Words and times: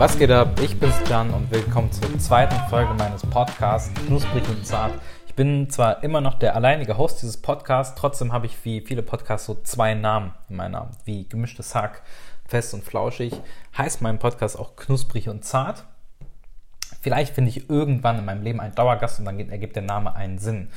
Was 0.00 0.18
geht 0.18 0.30
ab? 0.30 0.58
Ich 0.62 0.80
bin's 0.80 0.98
Jan 1.10 1.28
und 1.28 1.50
willkommen 1.50 1.92
zur 1.92 2.18
zweiten 2.18 2.54
Folge 2.70 2.94
meines 2.94 3.20
Podcasts 3.20 3.92
Knusprig 4.06 4.48
und 4.48 4.66
Zart. 4.66 4.94
Ich 5.26 5.34
bin 5.34 5.68
zwar 5.68 6.02
immer 6.02 6.22
noch 6.22 6.38
der 6.38 6.56
alleinige 6.56 6.96
Host 6.96 7.20
dieses 7.20 7.36
Podcasts, 7.36 7.96
trotzdem 8.00 8.32
habe 8.32 8.46
ich 8.46 8.64
wie 8.64 8.80
viele 8.80 9.02
Podcasts 9.02 9.46
so 9.46 9.58
zwei 9.62 9.92
Namen 9.92 10.32
in 10.48 10.56
meinem 10.56 10.72
Namen, 10.72 10.96
wie 11.04 11.28
gemischtes 11.28 11.74
Hack, 11.74 12.00
fest 12.46 12.72
und 12.72 12.82
flauschig. 12.82 13.42
Heißt 13.76 14.00
mein 14.00 14.18
Podcast 14.18 14.58
auch 14.58 14.74
Knusprig 14.74 15.28
und 15.28 15.44
Zart. 15.44 15.84
Vielleicht 17.02 17.34
finde 17.34 17.50
ich 17.50 17.68
irgendwann 17.68 18.20
in 18.20 18.24
meinem 18.24 18.42
Leben 18.42 18.60
einen 18.60 18.74
Dauergast 18.74 19.18
und 19.18 19.26
dann 19.26 19.38
ergibt 19.50 19.76
der 19.76 19.82
Name 19.82 20.14
einen 20.14 20.38
Sinn. 20.38 20.70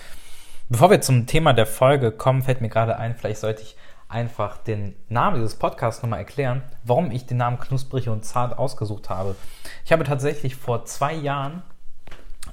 Bevor 0.68 0.90
wir 0.92 1.00
zum 1.00 1.28
Thema 1.28 1.54
der 1.54 1.66
Folge 1.66 2.12
kommen, 2.12 2.44
fällt 2.44 2.60
mir 2.60 2.68
gerade 2.68 2.98
ein, 2.98 3.16
vielleicht 3.16 3.40
sollte 3.40 3.62
ich 3.62 3.78
einfach 4.14 4.58
den 4.58 4.96
Namen 5.10 5.38
dieses 5.38 5.56
Podcasts 5.56 6.04
nochmal 6.04 6.20
erklären, 6.20 6.62
warum 6.84 7.12
ich 7.12 7.26
den 7.26 7.38
Namen 7.38 7.60
Knusprig 7.60 8.10
und 8.10 8.24
Zart 8.24 8.58
ausgesucht 8.58 9.10
habe. 9.10 9.36
Ich 9.84 9.92
habe 9.92 10.04
tatsächlich 10.04 10.56
vor 10.56 10.86
zwei 10.86 11.14
Jahren, 11.14 11.64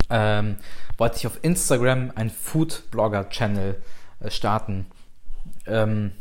ähm, 0.09 0.57
wollte 0.97 1.19
ich 1.19 1.27
auf 1.27 1.39
Instagram 1.43 2.13
einen 2.15 2.31
Food-Blogger-Channel 2.31 3.81
äh, 4.21 4.31
starten. 4.31 4.87
Ähm, 5.67 6.13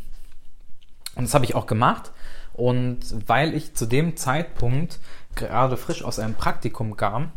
und 1.16 1.24
das 1.24 1.34
habe 1.34 1.46
ich 1.46 1.56
auch 1.56 1.66
gemacht. 1.66 2.12
Und 2.54 3.00
weil 3.28 3.56
ich 3.56 3.74
zu 3.74 3.86
dem 3.86 4.18
Zeitpunkt 4.18 5.00
gerade 5.36 5.78
frisch 5.78 6.04
aus 6.04 6.20
einem 6.20 6.36
Praktikum 6.36 6.98
kam, 6.98 7.32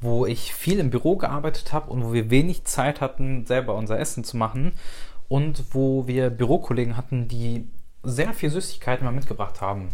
wo 0.00 0.24
ich 0.24 0.54
viel 0.54 0.78
im 0.78 0.90
Büro 0.90 1.16
gearbeitet 1.16 1.72
habe 1.72 1.90
und 1.90 2.02
wo 2.02 2.12
wir 2.12 2.30
wenig 2.30 2.64
Zeit 2.64 3.00
hatten, 3.00 3.44
selber 3.44 3.74
unser 3.74 3.98
Essen 3.98 4.24
zu 4.24 4.36
machen 4.36 4.72
und 5.32 5.64
wo 5.70 6.06
wir 6.06 6.28
Bürokollegen 6.28 6.94
hatten, 6.98 7.26
die 7.26 7.66
sehr 8.02 8.34
viel 8.34 8.50
Süßigkeiten 8.50 9.06
mal 9.06 9.12
mitgebracht 9.12 9.62
haben. 9.62 9.88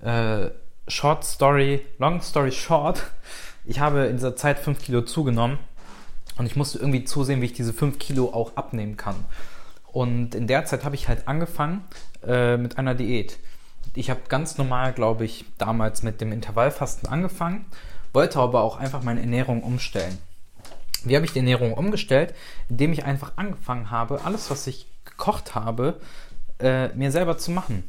Äh, 0.00 0.48
short 0.86 1.24
Story, 1.24 1.84
Long 1.98 2.22
Story 2.22 2.52
Short, 2.52 3.02
ich 3.66 3.80
habe 3.80 4.06
in 4.06 4.16
dieser 4.16 4.34
Zeit 4.34 4.58
5 4.58 4.80
Kilo 4.82 5.02
zugenommen 5.02 5.58
und 6.38 6.46
ich 6.46 6.56
musste 6.56 6.78
irgendwie 6.78 7.04
zusehen, 7.04 7.42
wie 7.42 7.44
ich 7.44 7.52
diese 7.52 7.74
5 7.74 7.98
Kilo 7.98 8.32
auch 8.32 8.56
abnehmen 8.56 8.96
kann. 8.96 9.16
Und 9.92 10.34
in 10.34 10.46
der 10.46 10.64
Zeit 10.64 10.86
habe 10.86 10.94
ich 10.94 11.06
halt 11.06 11.28
angefangen 11.28 11.84
äh, 12.26 12.56
mit 12.56 12.78
einer 12.78 12.94
Diät. 12.94 13.38
Ich 13.94 14.08
habe 14.08 14.20
ganz 14.30 14.56
normal, 14.56 14.94
glaube 14.94 15.26
ich, 15.26 15.44
damals 15.58 16.02
mit 16.02 16.22
dem 16.22 16.32
Intervallfasten 16.32 17.10
angefangen 17.10 17.66
wollte 18.12 18.38
aber 18.40 18.62
auch 18.62 18.78
einfach 18.78 19.02
meine 19.02 19.20
Ernährung 19.20 19.62
umstellen. 19.62 20.18
Wie 21.04 21.14
habe 21.14 21.24
ich 21.24 21.32
die 21.32 21.38
Ernährung 21.38 21.74
umgestellt? 21.74 22.34
Indem 22.68 22.92
ich 22.92 23.04
einfach 23.04 23.32
angefangen 23.36 23.90
habe, 23.90 24.24
alles, 24.24 24.50
was 24.50 24.66
ich 24.66 24.86
gekocht 25.04 25.54
habe, 25.54 26.00
äh, 26.58 26.88
mir 26.88 27.10
selber 27.10 27.38
zu 27.38 27.50
machen. 27.50 27.84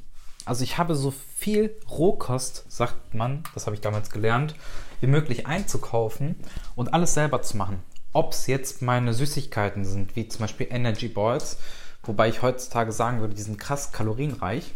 Also 0.46 0.64
ich 0.64 0.78
habe 0.78 0.96
so 0.96 1.12
viel 1.12 1.76
Rohkost, 1.90 2.66
sagt 2.72 3.14
man, 3.14 3.44
das 3.54 3.66
habe 3.66 3.76
ich 3.76 3.82
damals 3.82 4.10
gelernt, 4.10 4.56
wie 5.00 5.08
möglich 5.08 5.48
einzukaufen 5.48 6.36
und 6.76 6.94
alles 6.94 7.14
selber 7.14 7.42
zu 7.42 7.58
machen. 7.58 7.84
Ob 8.14 8.32
es 8.32 8.48
jetzt 8.48 8.82
meine 8.82 9.14
Süßigkeiten 9.14 9.86
sind, 9.86 10.16
wie 10.16 10.28
zum 10.28 10.42
Beispiel 10.42 10.68
Energy 10.72 11.08
Balls, 11.08 11.58
wobei 12.04 12.30
ich 12.30 12.42
heutzutage 12.42 12.92
sagen 12.92 13.20
würde, 13.20 13.36
die 13.36 13.42
sind 13.42 13.60
krass 13.60 13.92
kalorienreich. 13.92 14.74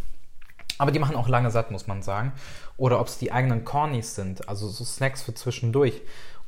Aber 0.77 0.91
die 0.91 0.99
machen 0.99 1.15
auch 1.15 1.27
lange 1.27 1.51
satt, 1.51 1.71
muss 1.71 1.87
man 1.87 2.03
sagen. 2.03 2.33
Oder 2.77 2.99
ob 2.99 3.07
es 3.07 3.17
die 3.17 3.31
eigenen 3.31 3.63
Cornies 3.63 4.15
sind, 4.15 4.49
also 4.49 4.67
so 4.67 4.83
Snacks 4.83 5.23
für 5.23 5.33
zwischendurch. 5.33 6.01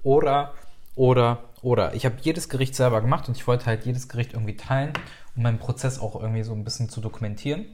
Oder, 0.03 0.53
oder, 0.95 1.43
oder. 1.65 1.95
Ich 1.95 2.05
habe 2.05 2.15
jedes 2.21 2.47
Gericht 2.47 2.75
selber 2.75 3.01
gemacht 3.01 3.27
und 3.27 3.35
ich 3.35 3.47
wollte 3.47 3.65
halt 3.65 3.85
jedes 3.85 4.07
Gericht 4.07 4.33
irgendwie 4.33 4.55
teilen, 4.55 4.93
um 5.35 5.43
meinen 5.43 5.57
Prozess 5.57 5.99
auch 5.99 6.15
irgendwie 6.15 6.43
so 6.43 6.53
ein 6.53 6.63
bisschen 6.63 6.89
zu 6.89 7.01
dokumentieren. 7.01 7.65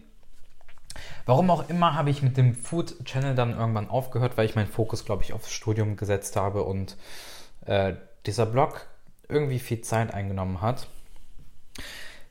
Warum 1.25 1.49
auch 1.49 1.69
immer 1.69 1.93
habe 1.93 2.09
ich 2.09 2.21
mit 2.21 2.37
dem 2.37 2.55
Food 2.55 3.05
Channel 3.05 3.35
dann 3.35 3.51
irgendwann 3.57 3.89
aufgehört, 3.89 4.37
weil 4.37 4.45
ich 4.45 4.55
meinen 4.55 4.67
Fokus, 4.67 5.05
glaube 5.05 5.23
ich, 5.23 5.33
aufs 5.33 5.51
Studium 5.51 5.97
gesetzt 5.97 6.35
habe 6.35 6.63
und 6.63 6.97
äh, 7.65 7.93
dieser 8.25 8.45
Blog 8.45 8.87
irgendwie 9.27 9.59
viel 9.59 9.81
Zeit 9.81 10.13
eingenommen 10.13 10.61
hat. 10.61 10.87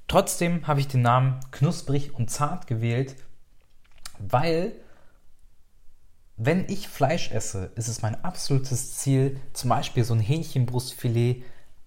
Trotzdem 0.09 0.67
habe 0.67 0.81
ich 0.81 0.89
den 0.89 1.03
Namen 1.03 1.41
Knusprig 1.51 2.15
und 2.15 2.31
Zart 2.31 2.67
gewählt, 2.67 3.17
weil 4.19 4.73
wenn 6.43 6.65
ich 6.69 6.89
Fleisch 6.89 7.31
esse, 7.33 7.71
ist 7.75 7.89
es 7.89 8.01
mein 8.01 8.25
absolutes 8.25 8.97
Ziel, 8.97 9.39
zum 9.53 9.69
Beispiel 9.69 10.05
so 10.05 10.15
ein 10.15 10.21
Hähnchenbrustfilet 10.21 11.43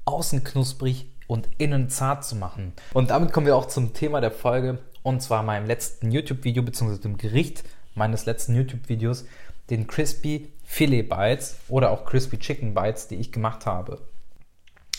außen 0.06 0.44
knusprig 0.44 1.08
und 1.26 1.50
innen 1.58 1.90
zart 1.90 2.24
zu 2.24 2.36
machen. 2.36 2.74
Und 2.94 3.10
damit 3.10 3.34
kommen 3.34 3.48
wir 3.48 3.56
auch 3.56 3.66
zum 3.66 3.94
Thema 3.94 4.22
der 4.22 4.30
Folge 4.30 4.78
und 5.02 5.24
zwar 5.24 5.42
meinem 5.42 5.66
letzten 5.66 6.12
YouTube-Video 6.12 6.62
bzw. 6.62 7.00
dem 7.00 7.18
Gericht 7.18 7.64
meines 7.96 8.28
letzten 8.28 8.56
YouTube-Videos, 8.56 9.26
den 9.72 9.88
Crispy 9.88 10.54
Filet 10.64 11.10
Bites 11.10 11.56
oder 11.68 11.90
auch 11.90 12.06
Crispy 12.06 12.38
Chicken 12.38 12.76
Bites, 12.76 13.08
die 13.08 13.16
ich 13.16 13.32
gemacht 13.32 13.66
habe. 13.66 14.02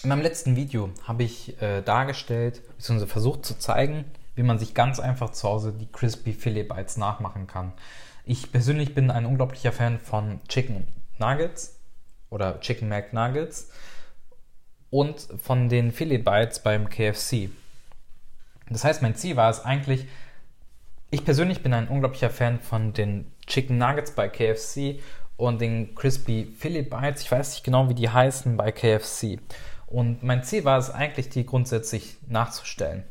In 0.03 0.09
meinem 0.09 0.23
letzten 0.23 0.57
Video 0.57 0.91
habe 1.05 1.23
ich 1.23 1.63
äh, 1.63 1.81
dargestellt 1.81 2.61
bzw. 2.79 3.07
versucht 3.07 3.47
zu 3.47 3.57
zeigen, 3.57 4.05
wie 4.35 4.43
man 4.43 4.59
sich 4.59 4.75
ganz 4.75 4.99
einfach 4.99 5.31
zu 5.31 5.49
Hause 5.49 5.73
die 5.73 5.87
Crispy 5.93 6.33
Filet 6.33 6.65
Bites 6.65 6.97
nachmachen 6.97 7.47
kann. 7.47 7.73
Ich 8.27 8.51
persönlich 8.51 8.95
bin 8.95 9.11
ein 9.11 9.27
unglaublicher 9.27 9.71
Fan 9.71 9.99
von 9.99 10.41
Chicken 10.49 10.89
Nuggets 11.19 11.79
oder 12.31 12.59
Chicken 12.61 12.89
McNuggets 12.89 13.71
und 14.89 15.29
von 15.43 15.69
den 15.69 15.93
Filet 15.93 16.25
Bites 16.25 16.61
beim 16.61 16.89
KFC. 16.89 17.51
Das 18.71 18.83
heißt, 18.83 19.03
mein 19.03 19.15
Ziel 19.15 19.37
war 19.37 19.51
es 19.51 19.63
eigentlich, 19.63 20.07
ich 21.11 21.23
persönlich 21.27 21.63
bin 21.63 21.75
ein 21.75 21.87
unglaublicher 21.87 22.31
Fan 22.31 22.61
von 22.61 22.95
den 22.95 23.31
Chicken 23.47 23.77
Nuggets 23.77 24.13
bei 24.13 24.31
KFC 24.31 25.01
und 25.37 25.61
den 25.61 25.95
Crispy 25.95 26.47
Filet 26.59 26.85
Bites. 26.85 27.21
Ich 27.21 27.31
weiß 27.31 27.51
nicht 27.51 27.65
genau, 27.65 27.91
wie 27.91 27.95
die 27.95 28.09
heißen 28.09 28.57
bei 28.57 28.73
KFC. 28.73 29.39
Und 29.87 30.23
mein 30.23 30.43
Ziel 30.45 30.65
war 30.65 30.79
es 30.79 30.91
eigentlich, 30.91 31.29
die 31.29 31.45
grundsätzlich 31.45 32.17
nachzustellen. 32.27 33.05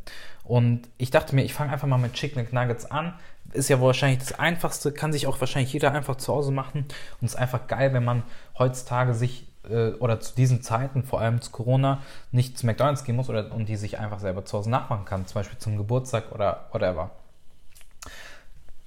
Und 0.43 0.89
ich 0.97 1.11
dachte 1.11 1.35
mir, 1.35 1.43
ich 1.43 1.53
fange 1.53 1.71
einfach 1.71 1.87
mal 1.87 1.97
mit 1.97 2.13
Chicken 2.13 2.47
Nuggets 2.51 2.89
an. 2.89 3.13
Ist 3.53 3.69
ja 3.69 3.79
wahrscheinlich 3.79 4.19
das 4.19 4.37
Einfachste, 4.37 4.91
kann 4.91 5.13
sich 5.13 5.27
auch 5.27 5.39
wahrscheinlich 5.39 5.73
jeder 5.73 5.91
einfach 5.91 6.15
zu 6.15 6.33
Hause 6.33 6.51
machen. 6.51 6.85
Und 7.21 7.25
es 7.25 7.33
ist 7.33 7.39
einfach 7.39 7.67
geil, 7.67 7.93
wenn 7.93 8.03
man 8.03 8.23
heutzutage 8.57 9.13
sich 9.13 9.47
äh, 9.69 9.91
oder 9.93 10.19
zu 10.19 10.35
diesen 10.35 10.61
Zeiten, 10.61 11.03
vor 11.03 11.21
allem 11.21 11.41
zu 11.41 11.51
Corona, 11.51 12.01
nicht 12.31 12.57
zu 12.57 12.65
McDonalds 12.65 13.03
gehen 13.03 13.15
muss 13.15 13.29
oder, 13.29 13.51
und 13.53 13.69
die 13.69 13.75
sich 13.75 13.99
einfach 13.99 14.19
selber 14.19 14.45
zu 14.45 14.57
Hause 14.57 14.69
nachmachen 14.69 15.05
kann. 15.05 15.25
Zum 15.25 15.35
Beispiel 15.35 15.57
zum 15.57 15.77
Geburtstag 15.77 16.31
oder 16.31 16.67
whatever. 16.71 17.11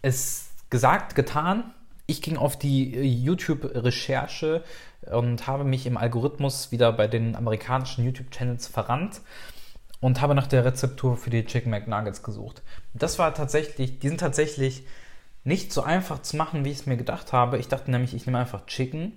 Es 0.03 0.51
gesagt, 0.71 1.15
getan. 1.15 1.73
Ich 2.07 2.23
ging 2.23 2.37
auf 2.37 2.59
die 2.59 2.95
äh, 2.95 3.03
YouTube-Recherche 3.03 4.63
und 5.11 5.47
habe 5.47 5.65
mich 5.65 5.87
im 5.87 5.97
Algorithmus 5.97 6.73
wieder 6.73 6.93
bei 6.93 7.09
den 7.09 7.37
amerikanischen 7.37 8.05
YouTube-Channels 8.05 8.67
verrannt 8.67 9.21
und 10.01 10.21
habe 10.21 10.35
nach 10.35 10.47
der 10.47 10.65
Rezeptur 10.65 11.17
für 11.17 11.31
die 11.31 11.45
Chicken 11.45 11.71
McNuggets 11.71 12.23
gesucht. 12.23 12.63
Das 12.99 13.19
war 13.19 13.35
tatsächlich, 13.35 13.99
die 13.99 14.09
sind 14.09 14.21
tatsächlich 14.21 14.85
nicht 15.45 15.73
so 15.73 15.83
einfach 15.83 16.23
zu 16.23 16.37
machen, 16.37 16.65
wie 16.65 16.71
ich 16.71 16.79
es 16.79 16.87
mir 16.87 16.97
gedacht 16.97 17.33
habe. 17.33 17.59
Ich 17.59 17.69
dachte 17.69 17.91
nämlich, 17.91 18.15
ich 18.15 18.27
nehme 18.27 18.39
einfach 18.39 18.67
Chicken, 18.67 19.13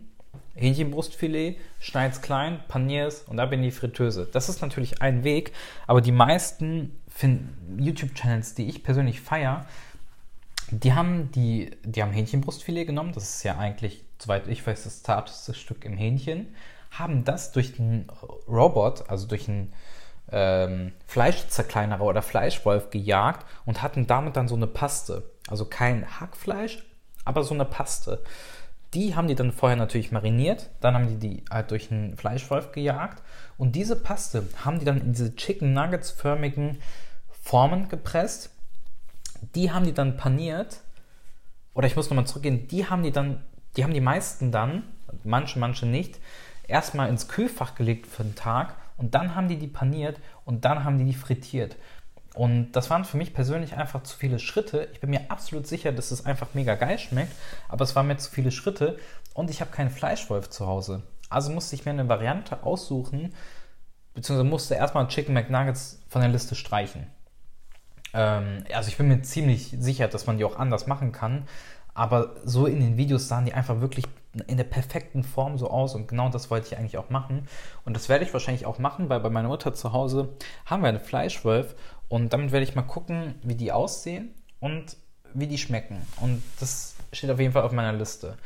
Hähnchenbrustfilet, 0.56 1.58
schneide 1.80 2.14
es 2.14 2.22
klein, 2.22 2.60
paniere 2.68 3.08
es 3.08 3.22
und 3.22 3.40
ab 3.40 3.52
in 3.52 3.62
die 3.62 3.72
Fritteuse. 3.72 4.28
Das 4.32 4.50
ist 4.50 4.62
natürlich 4.62 5.02
ein 5.02 5.24
Weg, 5.24 5.54
aber 5.88 6.02
die 6.02 6.12
meisten 6.12 7.00
YouTube-Channels, 7.78 8.54
die 8.56 8.68
ich 8.68 8.84
persönlich 8.84 9.22
feiere, 9.22 9.66
die 10.72 10.94
haben, 10.94 11.32
die, 11.32 11.72
die 11.84 12.02
haben 12.04 12.12
Hähnchenbrustfilet 12.12 12.86
genommen, 12.86 13.14
das 13.14 13.24
ist 13.36 13.44
ja 13.44 13.58
eigentlich, 13.58 14.04
soweit 14.20 14.48
ich 14.48 14.66
weiß, 14.66 14.84
das 14.84 15.02
zarteste 15.02 15.54
Stück 15.54 15.84
im 15.84 15.98
Hähnchen, 15.98 16.54
haben 16.92 17.24
das 17.24 17.52
durch 17.52 17.80
einen 17.80 18.08
Robot, 18.48 19.10
also 19.10 19.28
durch 19.28 19.50
einen 19.50 19.74
ähm, 20.32 20.94
Fleischzerkleinerer 21.08 22.04
oder 22.04 22.22
Fleischwolf 22.22 22.90
gejagt 22.90 23.46
und 23.66 23.82
hatten 23.82 24.08
damit 24.08 24.36
dann 24.36 24.48
so 24.48 24.56
eine 24.56 24.68
Paste. 24.68 25.24
Also 25.48 25.66
kein 25.66 26.20
Hackfleisch, 26.20 26.86
aber 27.26 27.44
so 27.44 27.54
eine 27.54 27.66
Paste. 27.66 28.24
Die 28.94 29.16
haben 29.16 29.28
die 29.28 29.36
dann 29.36 29.52
vorher 29.52 29.78
natürlich 29.78 30.12
mariniert, 30.12 30.70
dann 30.82 30.96
haben 30.96 31.08
die 31.08 31.18
die 31.18 31.46
halt 31.50 31.70
durch 31.72 31.92
einen 31.92 32.18
Fleischwolf 32.18 32.72
gejagt 32.72 33.22
und 33.58 33.76
diese 33.76 33.96
Paste 33.96 34.48
haben 34.64 34.80
die 34.80 34.86
dann 34.86 35.00
in 35.02 35.14
diese 35.14 35.36
Chicken 35.36 35.74
Nuggets 35.74 36.10
förmigen 36.10 36.80
Formen 37.42 37.88
gepresst. 37.88 38.50
Die 39.56 39.72
haben 39.72 39.86
die 39.86 39.94
dann 39.94 40.18
paniert 40.18 40.82
oder 41.74 41.88
ich 41.88 41.96
muss 41.96 42.10
nochmal 42.10 42.26
zurückgehen, 42.26 42.68
die 42.68 42.88
haben 42.88 43.04
die 43.04 43.12
dann, 43.12 43.44
die 43.78 43.84
haben 43.84 43.94
die 43.94 44.02
meisten 44.02 44.52
dann, 44.52 44.84
manche, 45.24 45.60
manche 45.60 45.86
nicht, 45.86 46.20
erstmal 46.68 47.10
ins 47.10 47.28
Kühlfach 47.28 47.76
gelegt 47.76 48.08
für 48.08 48.24
einen 48.24 48.36
Tag 48.36 48.76
und 49.00 49.16
dann 49.16 49.36
haben 49.36 49.48
die 49.48 49.58
die 49.58 49.68
paniert 49.68 50.20
und 50.46 50.66
dann 50.66 50.84
haben 50.84 50.98
die 50.98 51.06
die 51.06 51.14
frittiert. 51.14 51.78
Und 52.36 52.74
das 52.74 52.90
waren 52.90 53.06
für 53.06 53.18
mich 53.18 53.34
persönlich 53.34 53.76
einfach 53.76 54.04
zu 54.04 54.16
viele 54.16 54.40
Schritte. 54.40 54.88
Ich 54.94 55.00
bin 55.00 55.10
mir 55.10 55.30
absolut 55.30 55.66
sicher, 55.66 55.92
dass 55.92 56.12
es 56.12 56.26
einfach 56.26 56.50
mega 56.54 56.76
geil 56.76 57.00
schmeckt, 57.00 57.34
aber 57.68 57.84
es 57.84 57.96
waren 57.96 58.08
mir 58.08 58.18
zu 58.18 58.30
viele 58.30 58.52
Schritte 58.52 58.98
und 59.34 59.50
ich 59.50 59.62
habe 59.62 59.72
keinen 59.72 59.90
Fleischwolf 59.90 60.50
zu 60.50 60.68
Hause. 60.68 61.02
Also 61.30 61.52
musste 61.52 61.76
ich 61.76 61.86
mir 61.86 61.92
eine 61.92 62.08
Variante 62.08 62.64
aussuchen, 62.64 63.34
beziehungsweise 64.14 64.50
musste 64.50 64.76
erstmal 64.76 65.08
Chicken 65.08 65.34
McNuggets 65.34 66.02
von 66.08 66.22
der 66.22 66.30
Liste 66.30 66.56
streichen. 66.56 67.08
Ähm, 68.14 68.64
also 68.74 68.90
ich 68.90 68.98
bin 68.98 69.08
mir 69.08 69.22
ziemlich 69.22 69.76
sicher, 69.80 70.08
dass 70.08 70.28
man 70.28 70.38
die 70.38 70.46
auch 70.46 70.58
anders 70.58 70.88
machen 70.88 71.12
kann, 71.12 71.48
aber 71.94 72.36
so 72.44 72.66
in 72.66 72.80
den 72.80 72.98
Videos 72.98 73.28
sahen 73.28 73.46
die 73.46 73.54
einfach 73.54 73.82
wirklich 73.82 74.06
in 74.48 74.58
der 74.58 74.64
perfekten 74.64 75.24
Form 75.24 75.58
so 75.58 75.70
aus 75.70 75.96
und 75.96 76.08
genau 76.08 76.30
das 76.30 76.52
wollte 76.52 76.68
ich 76.68 76.78
eigentlich 76.78 76.98
auch 76.98 77.10
machen. 77.10 77.48
Und 77.84 77.96
das 77.96 78.10
werde 78.10 78.26
ich 78.26 78.34
wahrscheinlich 78.34 78.66
auch 78.66 78.78
machen, 78.78 79.10
weil 79.10 79.20
bei 79.20 79.30
meiner 79.30 79.48
Mutter 79.48 79.74
zu 79.74 79.92
Hause 79.92 80.30
haben 80.66 80.84
wir 80.84 80.90
eine 80.90 81.00
Fleischwolf 81.00 81.76
und 82.08 82.34
damit 82.34 82.52
werde 82.52 82.64
ich 82.64 82.76
mal 82.76 82.84
gucken, 82.84 83.36
wie 83.44 83.56
die 83.56 83.72
aussehen 83.72 84.34
und 84.60 84.98
wie 85.34 85.48
die 85.48 85.58
schmecken. 85.58 86.02
Und 86.22 86.44
das 86.60 86.96
steht 87.12 87.32
auf 87.32 87.40
jeden 87.40 87.54
Fall 87.54 87.64
auf 87.64 87.72
meiner 87.72 87.94
Liste. 87.94 88.38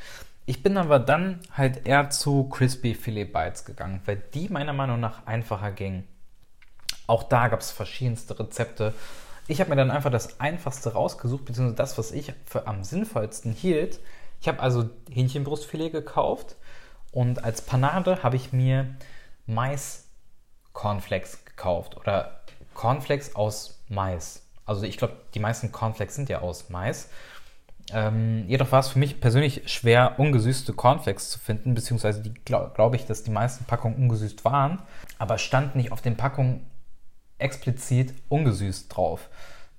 Ich 0.46 0.62
bin 0.62 0.78
aber 0.78 1.00
dann 1.00 1.40
halt 1.54 1.86
eher 1.88 2.10
zu 2.10 2.50
Crispy 2.50 2.96
Filet 2.96 3.26
Bites 3.26 3.64
gegangen, 3.64 4.02
weil 4.06 4.22
die 4.34 4.50
meiner 4.50 4.74
Meinung 4.74 5.00
nach 5.00 5.26
einfacher 5.26 5.72
gingen. 5.72 6.06
Auch 7.08 7.24
da 7.24 7.48
gab 7.48 7.62
es 7.62 7.72
verschiedenste 7.72 8.38
Rezepte. 8.40 8.94
Ich 9.48 9.60
habe 9.60 9.70
mir 9.70 9.76
dann 9.76 9.92
einfach 9.92 10.12
das 10.12 10.40
einfachste 10.40 10.94
rausgesucht, 10.94 11.46
beziehungsweise 11.46 11.76
das, 11.76 11.98
was 11.98 12.12
ich 12.12 12.34
für 12.46 12.68
am 12.68 12.84
sinnvollsten 12.84 13.54
hielt. 13.54 14.00
Ich 14.44 14.50
habe 14.50 14.60
also 14.60 14.90
Hähnchenbrustfilet 15.10 15.92
gekauft 15.92 16.58
und 17.14 17.46
als 17.46 17.62
Panade 17.62 18.24
habe 18.24 18.36
ich 18.36 18.52
mir 18.52 18.94
Mais-Cornflakes 19.46 21.46
gekauft 21.46 21.96
oder 21.96 22.42
Cornflakes 22.74 23.38
aus 23.38 23.80
Mais. 23.88 24.46
Also 24.66 24.84
ich 24.84 24.98
glaube, 24.98 25.16
die 25.34 25.40
meisten 25.40 25.72
Cornflakes 25.72 26.16
sind 26.16 26.28
ja 26.28 26.42
aus 26.42 26.70
Mais. 26.70 27.10
Ähm, 27.94 28.44
jedoch 28.50 28.74
war 28.74 28.82
es 28.82 28.90
für 28.90 29.00
mich 29.00 29.22
persönlich 29.22 29.72
schwer, 29.72 30.20
ungesüßte 30.20 30.74
Cornflakes 30.74 31.30
zu 31.30 31.40
finden, 31.40 31.74
beziehungsweise 31.74 32.22
glaube 32.44 32.74
glaub 32.76 32.96
ich, 32.96 33.06
dass 33.06 33.24
die 33.24 33.32
meisten 33.32 33.64
Packungen 33.64 33.96
ungesüßt 33.96 34.44
waren, 34.44 34.82
aber 35.20 35.38
stand 35.38 35.78
nicht 35.78 35.94
auf 35.94 36.02
den 36.02 36.18
Packungen 36.18 36.70
explizit 37.38 38.14
ungesüßt 38.28 38.94
drauf. 38.94 39.30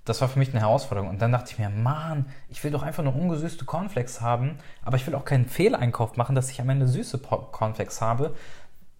Das 0.04 0.20
war 0.20 0.28
für 0.28 0.38
mich 0.38 0.50
eine 0.50 0.60
Herausforderung. 0.60 1.08
Und 1.08 1.22
dann 1.22 1.32
dachte 1.32 1.52
ich 1.52 1.58
mir, 1.58 1.70
Mann, 1.70 2.26
ich 2.50 2.62
will 2.62 2.70
doch 2.70 2.82
einfach 2.82 3.02
nur 3.02 3.14
ungesüßte 3.14 3.64
Cornflakes 3.64 4.20
haben, 4.20 4.58
aber 4.82 4.96
ich 4.96 5.06
will 5.06 5.14
auch 5.14 5.24
keinen 5.24 5.46
Fehleinkauf 5.46 6.16
machen, 6.16 6.34
dass 6.34 6.50
ich 6.50 6.60
am 6.60 6.68
Ende 6.68 6.86
süße 6.86 7.18
Cornflakes 7.18 8.00
habe, 8.00 8.34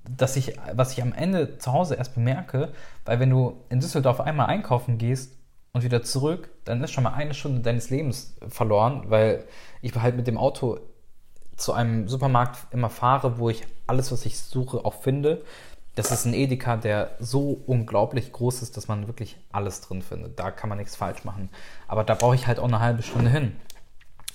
dass 0.08 0.36
ich, 0.36 0.58
was 0.72 0.92
ich 0.92 1.02
am 1.02 1.12
Ende 1.12 1.58
zu 1.58 1.72
Hause 1.72 1.94
erst 1.94 2.14
bemerke, 2.14 2.72
weil 3.04 3.20
wenn 3.20 3.30
du 3.30 3.62
in 3.68 3.80
Düsseldorf 3.80 4.20
einmal 4.20 4.46
einkaufen 4.46 4.98
gehst 4.98 5.32
und 5.72 5.82
wieder 5.82 6.02
zurück, 6.02 6.50
dann 6.64 6.82
ist 6.82 6.92
schon 6.92 7.04
mal 7.04 7.14
eine 7.14 7.34
Stunde 7.34 7.60
deines 7.60 7.90
Lebens 7.90 8.36
verloren, 8.48 9.04
weil 9.08 9.44
ich 9.82 9.94
halt 9.94 10.16
mit 10.16 10.26
dem 10.26 10.38
Auto 10.38 10.78
zu 11.56 11.72
einem 11.72 12.08
Supermarkt 12.08 12.72
immer 12.72 12.90
fahre, 12.90 13.38
wo 13.38 13.48
ich 13.48 13.64
alles, 13.86 14.12
was 14.12 14.26
ich 14.26 14.38
suche, 14.38 14.84
auch 14.84 15.02
finde. 15.02 15.42
Das 15.94 16.10
ist 16.10 16.24
ein 16.24 16.34
Edeka, 16.34 16.76
der 16.76 17.16
so 17.20 17.62
unglaublich 17.66 18.32
groß 18.32 18.62
ist, 18.62 18.76
dass 18.76 18.88
man 18.88 19.06
wirklich 19.06 19.36
alles 19.52 19.80
drin 19.80 20.02
findet. 20.02 20.38
Da 20.38 20.50
kann 20.50 20.68
man 20.68 20.78
nichts 20.78 20.96
falsch 20.96 21.24
machen. 21.24 21.50
Aber 21.86 22.02
da 22.02 22.14
brauche 22.14 22.34
ich 22.34 22.46
halt 22.46 22.58
auch 22.58 22.68
eine 22.68 22.80
halbe 22.80 23.02
Stunde 23.02 23.30
hin. 23.30 23.56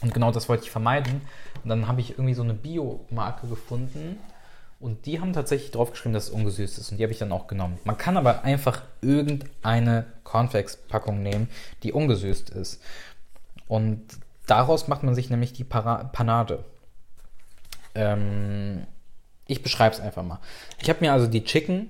Und 0.02 0.14
genau 0.14 0.32
das 0.32 0.48
wollte 0.48 0.64
ich 0.64 0.72
vermeiden. 0.72 1.22
Und 1.64 1.70
dann 1.70 1.88
habe 1.88 2.00
ich 2.00 2.12
irgendwie 2.12 2.34
so 2.34 2.44
eine 2.44 2.54
Bio-Marke 2.54 3.48
gefunden, 3.48 4.18
und 4.80 5.06
die 5.06 5.20
haben 5.20 5.34
tatsächlich 5.34 5.72
draufgeschrieben, 5.72 6.14
dass 6.14 6.26
es 6.26 6.30
ungesüßt 6.30 6.78
ist. 6.78 6.92
Und 6.92 6.98
die 6.98 7.04
habe 7.04 7.12
ich 7.12 7.20
dann 7.20 7.34
auch 7.34 7.48
genommen. 7.48 7.78
Man 7.84 7.98
kann 7.98 8.16
aber 8.16 8.44
einfach 8.44 8.84
irgendeine 9.02 10.06
Cornflakes-Packung 10.24 11.22
nehmen, 11.22 11.50
die 11.84 11.92
ungesüßt 11.92 12.50
ist. 12.52 12.82
Und 13.68 14.08
daraus 14.48 14.88
macht 14.88 15.04
man 15.04 15.16
sich 15.16 15.30
nämlich 15.30 15.52
die 15.52 15.66
Para 15.66 16.06
Panade. 16.06 16.64
Ähm, 17.94 18.88
ich 19.50 19.63
beschreibe 19.63 19.96
es 19.96 20.01
einfach 20.01 20.24
mal. 20.24 20.40
Ich 20.81 20.90
habe 20.90 21.00
mir 21.01 21.12
also 21.12 21.28
die 21.28 21.44
Chicken, 21.44 21.90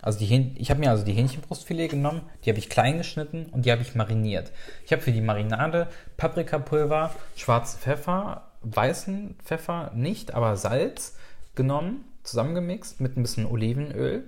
also 0.00 0.18
die 0.18 0.54
ich 0.56 0.70
habe 0.70 0.80
mir 0.80 0.90
also 0.90 1.04
die 1.04 1.12
Hähnchenbrustfilet 1.12 1.88
genommen, 1.88 2.22
die 2.44 2.50
habe 2.50 2.58
ich 2.58 2.68
klein 2.68 2.98
geschnitten 2.98 3.46
und 3.52 3.66
die 3.66 3.72
habe 3.72 3.82
ich 3.82 3.94
mariniert. 3.94 4.52
Ich 4.86 4.92
habe 4.92 5.02
für 5.02 5.12
die 5.12 5.20
Marinade 5.20 5.88
Paprikapulver, 6.16 7.14
schwarzen 7.36 7.78
Pfeffer, 7.78 8.50
weißen 8.62 9.36
Pfeffer 9.44 9.92
nicht, 9.94 10.34
aber 10.34 10.56
Salz 10.56 11.16
genommen 11.54 12.04
zusammengemixt 12.22 13.00
mit 13.00 13.16
ein 13.16 13.22
bisschen 13.22 13.46
Olivenöl. 13.46 14.24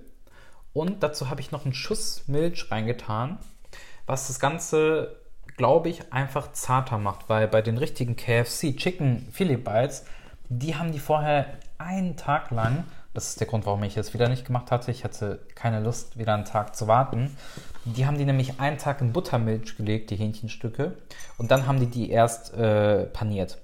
Und 0.73 1.03
dazu 1.03 1.31
habe 1.31 1.41
ich 1.41 1.51
noch 1.51 1.65
einen 1.65 1.75
Schuss 1.75 2.25
Milch 2.27 2.71
reingetan, 2.71 3.39
was 4.05 4.29
das 4.29 4.39
Ganze, 4.39 5.17
glaube 5.57 5.89
ich, 5.89 6.13
einfach 6.13 6.53
zarter 6.53 6.99
macht, 6.99 7.31
weil 7.31 7.49
bei 7.49 7.63
den 7.63 7.79
richtigen 7.79 8.17
KFC 8.17 8.77
Chicken 8.77 9.27
Philly 9.33 9.57
Bites, 9.57 10.05
die 10.51 10.77
haben 10.77 10.93
die 10.93 10.99
vorher 10.99 11.47
einen 11.79 12.17
Tag 12.17 12.51
lang, 12.51 12.85
das 13.15 13.31
ist 13.31 13.41
der 13.41 13.47
Grund, 13.47 13.67
warum 13.67 13.83
ich 13.83 13.97
es 13.97 14.15
wieder 14.15 14.29
nicht 14.29 14.45
gemacht 14.45 14.71
hatte, 14.71 14.91
ich 14.91 15.05
hatte 15.05 15.41
keine 15.55 15.81
Lust, 15.81 16.19
wieder 16.19 16.35
einen 16.35 16.45
Tag 16.45 16.77
zu 16.77 16.87
warten, 16.87 17.37
die 17.85 18.07
haben 18.07 18.19
die 18.19 18.25
nämlich 18.25 18.61
einen 18.61 18.79
Tag 18.79 19.01
in 19.01 19.13
Buttermilch 19.13 19.77
gelegt, 19.77 20.11
die 20.11 20.17
Hähnchenstücke, 20.17 20.97
und 21.39 21.51
dann 21.51 21.67
haben 21.67 21.81
die 21.81 21.87
die 21.87 22.11
erst 22.11 22.55
äh, 22.55 23.05
paniert. 23.05 23.59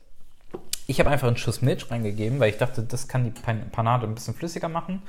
Ich 0.86 0.98
habe 1.00 1.10
einfach 1.10 1.28
einen 1.28 1.36
Schuss 1.36 1.62
Milch 1.62 1.90
reingegeben, 1.90 2.40
weil 2.40 2.50
ich 2.50 2.58
dachte, 2.58 2.82
das 2.82 3.08
kann 3.08 3.24
die 3.24 3.30
Panade 3.30 4.06
ein 4.06 4.14
bisschen 4.14 4.34
flüssiger 4.34 4.68
machen. 4.68 5.02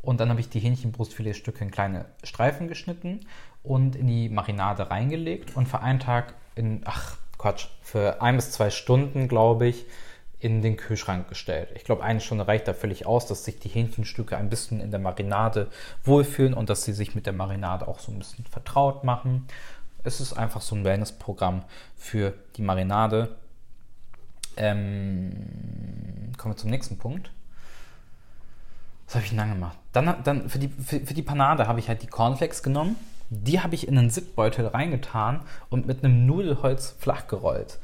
Und 0.00 0.20
dann 0.20 0.30
habe 0.30 0.38
ich 0.38 0.48
die 0.48 0.60
Hähnchenbrustfiletstücke 0.60 1.64
in 1.64 1.72
kleine 1.72 2.04
Streifen 2.22 2.68
geschnitten 2.68 3.26
und 3.64 3.96
in 3.96 4.06
die 4.06 4.28
Marinade 4.28 4.88
reingelegt 4.88 5.56
und 5.56 5.66
für 5.66 5.80
einen 5.80 5.98
Tag 5.98 6.34
in, 6.54 6.82
ach 6.84 7.16
Quatsch, 7.38 7.66
für 7.82 8.22
ein 8.22 8.36
bis 8.36 8.52
zwei 8.52 8.70
Stunden, 8.70 9.26
glaube 9.26 9.66
ich, 9.66 9.84
in 10.38 10.62
den 10.62 10.76
Kühlschrank 10.76 11.28
gestellt. 11.28 11.70
Ich 11.74 11.84
glaube, 11.84 12.04
eine 12.04 12.20
Stunde 12.20 12.46
reicht 12.46 12.68
da 12.68 12.74
völlig 12.74 13.06
aus, 13.06 13.26
dass 13.26 13.44
sich 13.44 13.58
die 13.58 13.68
Hähnchenstücke 13.68 14.36
ein 14.36 14.50
bisschen 14.50 14.80
in 14.80 14.90
der 14.90 15.00
Marinade 15.00 15.68
wohlfühlen 16.04 16.54
und 16.54 16.68
dass 16.68 16.84
sie 16.84 16.92
sich 16.92 17.14
mit 17.14 17.26
der 17.26 17.32
Marinade 17.32 17.88
auch 17.88 17.98
so 17.98 18.12
ein 18.12 18.18
bisschen 18.18 18.44
vertraut 18.44 19.02
machen. 19.02 19.46
Es 20.04 20.20
ist 20.20 20.34
einfach 20.34 20.60
so 20.60 20.76
ein 20.76 20.84
Wellness-Programm 20.84 21.64
für 21.96 22.34
die 22.56 22.62
Marinade 22.62 23.36
ähm, 24.56 26.32
kommen 26.36 26.54
wir 26.54 26.58
zum 26.58 26.70
nächsten 26.70 26.98
Punkt. 26.98 27.30
Was 29.06 29.14
habe 29.14 29.24
ich 29.24 29.30
denn 29.30 29.38
dann 29.38 29.52
gemacht? 29.52 29.78
Dann, 29.92 30.22
dann 30.24 30.48
für, 30.48 30.58
die, 30.58 30.68
für, 30.68 31.00
für 31.00 31.14
die 31.14 31.22
Panade 31.22 31.68
habe 31.68 31.78
ich 31.78 31.88
halt 31.88 32.02
die 32.02 32.08
Cornflakes 32.08 32.62
genommen. 32.62 32.96
Die 33.28 33.60
habe 33.60 33.74
ich 33.74 33.86
in 33.88 33.98
einen 33.98 34.10
Zipbeutel 34.10 34.66
reingetan 34.66 35.40
und 35.68 35.86
mit 35.86 36.04
einem 36.04 36.26
Nudelholz 36.26 36.94
flach 36.98 37.26
gerollt. 37.26 37.78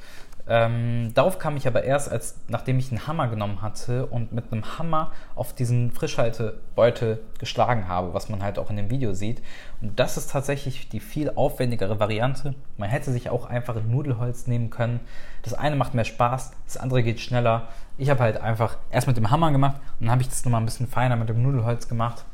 Ähm, 0.48 1.12
darauf 1.14 1.38
kam 1.38 1.56
ich 1.56 1.68
aber 1.68 1.84
erst, 1.84 2.10
als 2.10 2.36
nachdem 2.48 2.78
ich 2.78 2.90
einen 2.90 3.06
Hammer 3.06 3.28
genommen 3.28 3.62
hatte 3.62 4.06
und 4.06 4.32
mit 4.32 4.52
einem 4.52 4.78
Hammer 4.78 5.12
auf 5.36 5.54
diesen 5.54 5.92
Frischhaltebeutel 5.92 7.20
geschlagen 7.38 7.86
habe, 7.86 8.12
was 8.12 8.28
man 8.28 8.42
halt 8.42 8.58
auch 8.58 8.68
in 8.68 8.76
dem 8.76 8.90
Video 8.90 9.14
sieht. 9.14 9.40
Und 9.80 9.98
das 10.00 10.16
ist 10.16 10.30
tatsächlich 10.30 10.88
die 10.88 10.98
viel 10.98 11.30
aufwendigere 11.30 12.00
Variante. 12.00 12.54
Man 12.76 12.88
hätte 12.88 13.12
sich 13.12 13.31
auch 13.31 13.46
einfach 13.46 13.76
ein 13.76 13.90
Nudelholz 13.90 14.48
nehmen 14.48 14.70
können. 14.70 15.00
Das 15.43 15.55
eine 15.55 15.76
macht 15.76 15.94
mehr 15.94 16.05
Spaß, 16.05 16.52
das 16.67 16.76
andere 16.76 17.05
geht 17.05 17.20
schneller. 17.20 17.69
Ich 17.96 18.10
habe 18.10 18.20
halt 18.20 18.40
einfach 18.40 18.78
erst 18.90 19.06
mit 19.06 19.17
dem 19.17 19.31
Hammer 19.31 19.52
gemacht 19.52 19.76
und 20.00 20.06
dann 20.06 20.10
habe 20.10 20.22
ich 20.22 20.28
das 20.28 20.44
nochmal 20.44 20.60
ein 20.60 20.67
bisschen 20.67 20.88
feiner 20.88 21.14
mit 21.14 21.28
dem 21.28 21.40
Nudelholz 21.43 21.86
gemacht. 21.88 22.24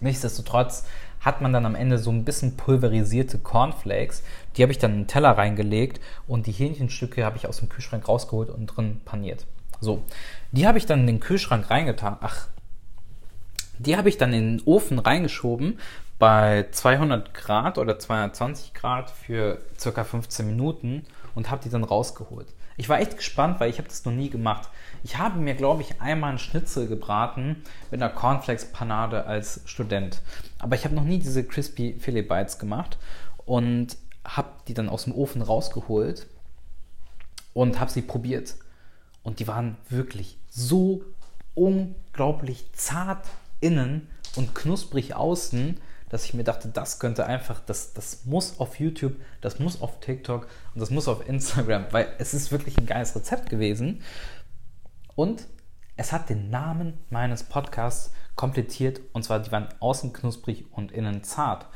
Nichtsdestotrotz 0.00 0.86
hat 1.22 1.40
man 1.40 1.52
dann 1.52 1.64
am 1.64 1.74
Ende 1.74 1.98
so 1.98 2.10
ein 2.10 2.24
bisschen 2.24 2.56
pulverisierte 2.56 3.38
Cornflakes. 3.38 4.22
Die 4.56 4.62
habe 4.62 4.72
ich 4.72 4.78
dann 4.78 4.90
in 4.90 4.96
einen 4.98 5.06
Teller 5.06 5.30
reingelegt 5.30 6.00
und 6.26 6.46
die 6.46 6.52
Hähnchenstücke 6.52 7.24
habe 7.24 7.36
ich 7.36 7.46
aus 7.46 7.58
dem 7.58 7.68
Kühlschrank 7.68 8.08
rausgeholt 8.08 8.50
und 8.50 8.66
drin 8.66 9.00
paniert. 9.04 9.46
So, 9.80 10.02
die 10.50 10.66
habe 10.66 10.78
ich 10.78 10.86
dann 10.86 11.00
in 11.00 11.06
den 11.06 11.20
Kühlschrank 11.20 11.70
reingetan. 11.70 12.16
Ach, 12.20 12.48
die 13.78 13.96
habe 13.96 14.08
ich 14.08 14.18
dann 14.18 14.32
in 14.32 14.58
den 14.58 14.66
Ofen 14.66 14.98
reingeschoben 14.98 15.78
bei 16.18 16.66
200 16.70 17.34
Grad 17.34 17.78
oder 17.78 17.98
220 17.98 18.74
Grad 18.74 19.10
für 19.10 19.58
circa 19.78 20.04
15 20.04 20.46
Minuten 20.46 21.04
und 21.34 21.50
habe 21.50 21.62
die 21.64 21.70
dann 21.70 21.84
rausgeholt. 21.84 22.46
Ich 22.76 22.88
war 22.88 23.00
echt 23.00 23.16
gespannt, 23.16 23.60
weil 23.60 23.70
ich 23.70 23.78
habe 23.78 23.88
das 23.88 24.04
noch 24.04 24.12
nie 24.12 24.30
gemacht. 24.30 24.68
Ich 25.04 25.18
habe 25.18 25.38
mir, 25.38 25.54
glaube 25.54 25.82
ich, 25.82 26.00
einmal 26.00 26.30
einen 26.30 26.38
Schnitzel 26.38 26.86
gebraten 26.86 27.62
mit 27.90 28.02
einer 28.02 28.12
Cornflakes-Panade 28.12 29.26
als 29.26 29.60
Student. 29.66 30.22
Aber 30.58 30.76
ich 30.76 30.84
habe 30.84 30.94
noch 30.94 31.04
nie 31.04 31.18
diese 31.18 31.44
Crispy 31.44 31.98
Filet 31.98 32.22
Bites 32.22 32.58
gemacht 32.58 32.98
und 33.44 33.96
habe 34.24 34.50
die 34.68 34.74
dann 34.74 34.88
aus 34.88 35.04
dem 35.04 35.14
Ofen 35.14 35.42
rausgeholt 35.42 36.26
und 37.54 37.80
habe 37.80 37.90
sie 37.90 38.02
probiert. 38.02 38.54
Und 39.22 39.40
die 39.40 39.48
waren 39.48 39.76
wirklich 39.88 40.38
so 40.48 41.02
unglaublich 41.54 42.66
zart 42.72 43.26
innen 43.60 44.08
und 44.36 44.54
knusprig 44.54 45.14
außen, 45.14 45.78
dass 46.12 46.26
ich 46.26 46.34
mir 46.34 46.44
dachte, 46.44 46.68
das 46.68 46.98
könnte 46.98 47.24
einfach, 47.24 47.58
das, 47.60 47.94
das 47.94 48.26
muss 48.26 48.60
auf 48.60 48.78
YouTube, 48.78 49.16
das 49.40 49.58
muss 49.58 49.80
auf 49.80 49.98
TikTok 50.00 50.46
und 50.74 50.80
das 50.80 50.90
muss 50.90 51.08
auf 51.08 51.26
Instagram, 51.26 51.86
weil 51.90 52.06
es 52.18 52.34
ist 52.34 52.52
wirklich 52.52 52.76
ein 52.76 52.84
geiles 52.84 53.16
Rezept 53.16 53.48
gewesen. 53.48 54.02
Und 55.14 55.48
es 55.96 56.12
hat 56.12 56.28
den 56.28 56.50
Namen 56.50 56.98
meines 57.08 57.44
Podcasts 57.44 58.12
komplettiert 58.36 59.00
und 59.14 59.22
zwar, 59.22 59.40
die 59.40 59.50
waren 59.52 59.68
außen 59.80 60.12
knusprig 60.12 60.66
und 60.70 60.92
innen 60.92 61.24
zart. 61.24 61.66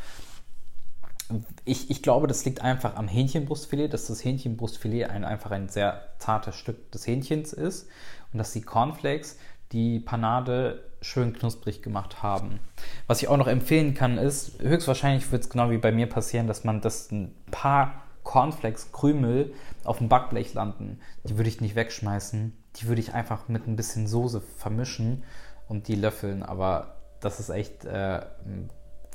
Ich, 1.65 1.91
ich 1.91 2.03
glaube, 2.03 2.27
das 2.27 2.45
liegt 2.45 2.61
einfach 2.61 2.95
am 2.97 3.09
Hähnchenbrustfilet, 3.09 3.89
dass 3.89 4.07
das 4.07 4.23
Hähnchenbrustfilet 4.23 5.05
ein, 5.05 5.25
einfach 5.25 5.51
ein 5.51 5.71
sehr 5.71 6.13
zartes 6.19 6.57
Stück 6.57 6.93
des 6.93 7.07
Hähnchens 7.07 7.55
ist 7.55 7.89
und 8.35 8.39
dass 8.39 8.53
die 8.53 8.61
Cornflakes 8.61 9.39
die 9.73 9.99
Panade 9.99 10.85
schön 11.07 11.33
knusprig 11.33 11.83
gemacht 11.83 12.23
haben. 12.23 12.59
Was 13.07 13.23
ich 13.23 13.29
auch 13.29 13.37
noch 13.37 13.47
empfehlen 13.47 13.95
kann, 13.95 14.19
ist, 14.19 14.61
höchstwahrscheinlich 14.61 15.31
wird 15.31 15.45
es 15.45 15.51
genau 15.51 15.71
wie 15.71 15.79
bei 15.79 15.93
mir 15.93 16.09
passieren, 16.09 16.47
dass 16.47 16.65
man 16.65 16.81
das 16.81 17.11
ein 17.11 17.35
paar 17.51 18.03
Cornflakes, 18.25 18.91
Krümel 18.93 19.55
auf 19.85 19.99
dem 19.99 20.09
Backblech 20.09 20.53
landen. 20.55 21.01
Die 21.25 21.37
würde 21.37 21.49
ich 21.49 21.61
nicht 21.61 21.77
wegschmeißen. 21.77 22.53
die 22.77 22.89
würde 22.89 23.01
ich 23.01 23.15
einfach 23.15 23.49
mit 23.49 23.67
ein 23.67 23.77
bisschen 23.77 24.07
Soße 24.07 24.41
vermischen 24.41 25.23
und 25.69 25.89
die 25.89 25.95
löffeln. 25.95 26.43
Aber 26.43 26.97
das 27.21 27.41
ist 27.41 27.49
echt 27.49 27.85
äh, 27.85 28.21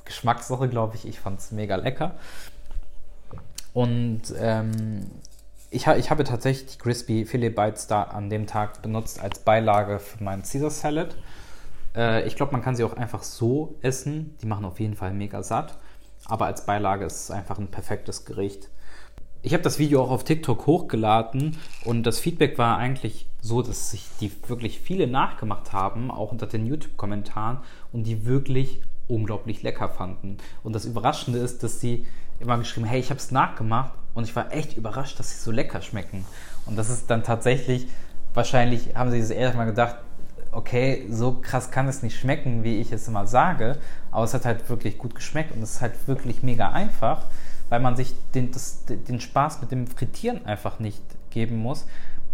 Geschmackssache, 0.05 0.69
glaube 0.69 0.95
ich. 0.95 1.07
Ich 1.07 1.19
fand 1.19 1.39
es 1.39 1.51
mega 1.51 1.75
lecker. 1.75 2.15
Und 3.74 4.33
ähm, 4.39 5.12
ich, 5.69 5.88
ha 5.88 5.95
ich 5.95 6.10
habe 6.10 6.24
tatsächlich 6.24 6.74
die 6.74 6.77
Crispy 6.77 7.25
Filet 7.25 7.51
Bites 7.51 7.88
da 7.88 8.03
an 8.03 8.29
dem 8.29 8.48
Tag 8.48 8.81
benutzt 8.81 9.21
als 9.21 9.39
Beilage 9.39 10.00
für 10.00 10.24
meinen 10.24 10.43
Caesar 10.43 10.69
Salad. 10.69 11.15
Äh, 11.95 12.27
ich 12.27 12.36
glaube, 12.36 12.51
man 12.51 12.62
kann 12.62 12.75
sie 12.75 12.83
auch 12.83 12.93
einfach 12.93 13.24
so 13.24 13.75
essen. 13.81 14.36
Die 14.41 14.48
machen 14.48 14.65
auf 14.65 14.79
jeden 14.79 14.95
Fall 14.95 15.13
mega 15.13 15.43
satt. 15.43 15.77
Aber 16.25 16.45
als 16.45 16.65
Beilage 16.65 17.05
ist 17.05 17.24
es 17.24 17.31
einfach 17.31 17.57
ein 17.57 17.67
perfektes 17.67 18.25
Gericht. 18.25 18.69
Ich 19.43 19.53
habe 19.53 19.63
das 19.63 19.79
Video 19.79 20.03
auch 20.03 20.12
auf 20.12 20.24
TikTok 20.24 20.67
hochgeladen 20.67 21.57
und 21.83 22.03
das 22.03 22.19
Feedback 22.19 22.60
war 22.60 22.77
eigentlich 22.77 23.27
so, 23.41 23.63
dass 23.63 23.89
sich 23.89 24.07
die 24.19 24.31
wirklich 24.48 24.79
viele 24.79 25.07
nachgemacht 25.07 25.74
haben, 25.74 26.12
auch 26.12 26.31
unter 26.31 26.45
den 26.45 26.67
YouTube-Kommentaren 26.67 27.57
und 27.91 28.03
die 28.03 28.25
wirklich 28.25 28.83
unglaublich 29.07 29.63
lecker 29.63 29.89
fanden. 29.89 30.38
Und 30.62 30.74
das 30.74 30.86
Überraschende 30.86 31.39
ist, 31.39 31.63
dass 31.63 31.79
sie 31.79 32.05
immer 32.39 32.60
geschrieben, 32.60 32.86
hey, 32.86 33.00
ich 33.00 33.10
habe 33.10 33.19
es 33.19 33.31
nachgemacht 33.31 33.93
und 34.13 34.25
ich 34.25 34.36
war 34.36 34.53
echt 34.53 34.77
überrascht, 34.77 35.19
dass 35.19 35.31
sie 35.31 35.38
so 35.38 35.50
lecker 35.50 35.81
schmecken. 35.81 36.24
Und 36.67 36.77
das 36.77 36.91
ist 36.91 37.10
dann 37.10 37.24
tatsächlich, 37.24 37.88
wahrscheinlich 38.36 38.95
haben 38.95 39.10
sie 39.10 39.19
es 39.19 39.31
erstmal 39.31 39.65
gedacht, 39.65 39.98
okay, 40.51 41.05
so 41.10 41.39
krass 41.41 41.72
kann 41.72 41.88
es 41.88 42.03
nicht 42.03 42.20
schmecken, 42.20 42.63
wie 42.63 42.79
ich 42.79 42.91
es 42.91 43.08
immer 43.08 43.25
sage, 43.27 43.77
aber 44.12 44.24
es 44.24 44.34
hat 44.34 44.46
halt 44.46 44.70
wirklich 44.70 44.98
gut 44.98 45.15
geschmeckt 45.15 45.53
und 45.55 45.62
es 45.62 45.75
ist 45.75 45.81
halt 45.81 46.08
wirklich 46.08 46.43
mega 46.43 46.72
einfach, 46.72 47.25
weil 47.70 47.79
man 47.79 47.96
sich 47.96 48.15
den, 48.36 48.51
das, 48.51 48.84
den 48.86 49.22
Spaß 49.22 49.62
mit 49.62 49.72
dem 49.72 49.88
Frittieren 49.88 50.46
einfach 50.46 50.79
nicht 50.79 51.01
geben 51.29 51.58
muss, 51.58 51.86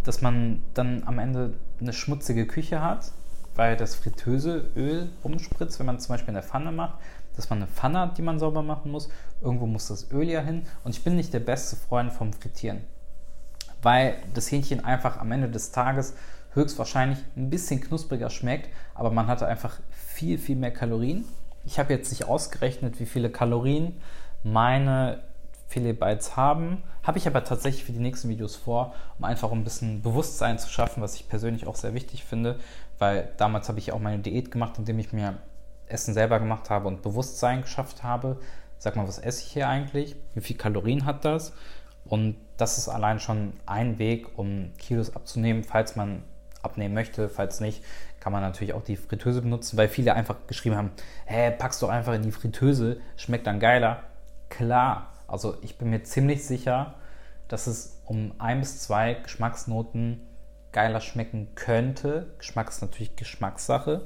dass 0.03 0.21
man 0.21 0.63
dann 0.73 1.03
am 1.05 1.19
Ende 1.19 1.53
eine 1.79 1.93
schmutzige 1.93 2.47
Küche 2.47 2.81
hat, 2.81 3.11
weil 3.55 3.75
das 3.75 3.95
fritteuse 3.95 4.69
Öl 4.75 5.09
umspritzt, 5.23 5.79
wenn 5.79 5.85
man 5.85 5.99
zum 5.99 6.13
Beispiel 6.13 6.29
eine 6.29 6.43
Pfanne 6.43 6.71
macht, 6.71 6.97
dass 7.35 7.49
man 7.49 7.59
eine 7.59 7.67
Pfanne 7.67 7.99
hat, 7.99 8.17
die 8.17 8.21
man 8.21 8.39
sauber 8.39 8.63
machen 8.63 8.91
muss. 8.91 9.09
Irgendwo 9.41 9.67
muss 9.67 9.87
das 9.87 10.11
Öl 10.11 10.27
ja 10.27 10.41
hin. 10.41 10.63
Und 10.83 10.95
ich 10.95 11.03
bin 11.03 11.15
nicht 11.15 11.33
der 11.33 11.39
beste 11.39 11.75
Freund 11.75 12.11
vom 12.11 12.33
Frittieren, 12.33 12.81
weil 13.81 14.15
das 14.33 14.51
Hähnchen 14.51 14.83
einfach 14.83 15.19
am 15.19 15.31
Ende 15.31 15.49
des 15.49 15.71
Tages 15.71 16.15
höchstwahrscheinlich 16.57 17.19
ein 17.37 17.49
bisschen 17.49 17.79
knuspriger 17.79 18.29
schmeckt, 18.29 18.69
aber 18.93 19.11
man 19.11 19.27
hatte 19.27 19.47
einfach 19.47 19.79
viel, 19.91 20.37
viel 20.37 20.55
mehr 20.55 20.71
Kalorien. 20.71 21.25
Ich 21.65 21.79
habe 21.79 21.93
jetzt 21.93 22.11
nicht 22.11 22.25
ausgerechnet, 22.25 22.99
wie 22.99 23.05
viele 23.05 23.29
Kalorien 23.29 24.01
meine 24.43 25.21
Filet 25.67 25.93
Bites 25.93 26.35
haben, 26.37 26.83
habe 27.03 27.17
ich 27.17 27.27
aber 27.27 27.43
tatsächlich 27.43 27.83
für 27.83 27.91
die 27.91 27.99
nächsten 27.99 28.29
Videos 28.29 28.55
vor, 28.55 28.93
um 29.17 29.25
einfach 29.25 29.51
ein 29.51 29.63
bisschen 29.63 30.01
Bewusstsein 30.01 30.59
zu 30.59 30.69
schaffen, 30.69 31.01
was 31.01 31.15
ich 31.15 31.27
persönlich 31.27 31.67
auch 31.67 31.75
sehr 31.75 31.93
wichtig 31.93 32.23
finde, 32.23 32.59
weil 32.99 33.33
damals 33.37 33.67
habe 33.69 33.79
ich 33.79 33.91
auch 33.91 33.99
meine 33.99 34.19
Diät 34.19 34.51
gemacht, 34.51 34.77
indem 34.77 34.99
ich 34.99 35.13
mir 35.13 35.35
Essen 35.87 36.13
selber 36.13 36.39
gemacht 36.39 36.69
habe 36.69 36.87
und 36.87 37.01
Bewusstsein 37.01 37.61
geschafft 37.61 38.03
habe. 38.03 38.39
Sag 38.77 38.95
mal, 38.95 39.07
was 39.07 39.19
esse 39.19 39.43
ich 39.43 39.51
hier 39.51 39.67
eigentlich? 39.67 40.15
Wie 40.33 40.41
viel 40.41 40.57
Kalorien 40.57 41.05
hat 41.05 41.25
das? 41.25 41.53
Und 42.05 42.37
das 42.57 42.77
ist 42.77 42.87
allein 42.87 43.19
schon 43.19 43.53
ein 43.65 43.99
Weg, 43.99 44.37
um 44.37 44.71
Kilos 44.77 45.15
abzunehmen, 45.15 45.63
falls 45.63 45.95
man 45.95 46.23
abnehmen 46.67 46.93
möchte. 46.93 47.29
Falls 47.29 47.59
nicht, 47.59 47.83
kann 48.19 48.33
man 48.33 48.41
natürlich 48.41 48.73
auch 48.73 48.83
die 48.83 48.97
Fritteuse 48.97 49.41
benutzen, 49.41 49.77
weil 49.77 49.87
viele 49.87 50.13
einfach 50.13 50.35
geschrieben 50.47 50.75
haben, 50.75 50.91
hä, 51.25 51.51
packst 51.51 51.81
du 51.81 51.87
einfach 51.87 52.13
in 52.13 52.23
die 52.23 52.31
Fritteuse, 52.31 52.97
schmeckt 53.15 53.47
dann 53.47 53.59
geiler. 53.59 54.03
Klar, 54.49 55.13
also 55.27 55.57
ich 55.61 55.77
bin 55.77 55.89
mir 55.89 56.03
ziemlich 56.03 56.45
sicher, 56.45 56.95
dass 57.47 57.67
es 57.67 58.01
um 58.05 58.33
ein 58.37 58.59
bis 58.59 58.81
zwei 58.81 59.15
Geschmacksnoten 59.15 60.21
geiler 60.71 61.01
schmecken 61.01 61.49
könnte. 61.55 62.27
Geschmack 62.37 62.69
ist 62.69 62.81
natürlich 62.81 63.15
Geschmackssache. 63.15 64.05